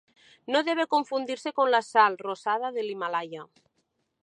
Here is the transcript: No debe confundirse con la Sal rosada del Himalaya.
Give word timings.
No 0.51 0.59
debe 0.69 0.85
confundirse 0.95 1.49
con 1.57 1.67
la 1.69 1.83
Sal 1.83 2.17
rosada 2.17 2.71
del 2.71 2.89
Himalaya. 2.89 3.43